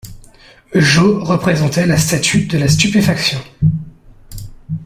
[0.73, 3.37] Joe représentait la statue de la stupéfaction!